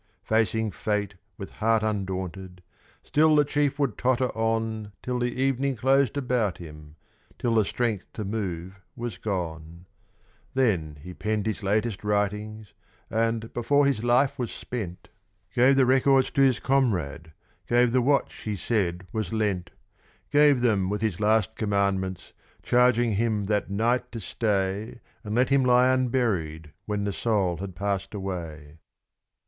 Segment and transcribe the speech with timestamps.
[0.23, 2.63] Facing Fate with heart undaunted,
[3.03, 6.95] still the chief would totter on Till the evening closed about him
[7.37, 9.85] till the strength to move was gone;
[10.55, 12.73] Then he penned his latest writings,
[13.11, 15.09] and, before his life was spent,
[15.53, 17.31] Gave the records to his comrade
[17.69, 19.69] gave the watch he said was lent
[20.31, 22.33] Gave them with his last commandments,
[22.63, 27.57] charging him that night to stay And to let him lie unburied when the soul
[27.57, 28.79] had passed away.